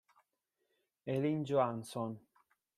Elin 1.05 1.45
Johansson 1.45 2.17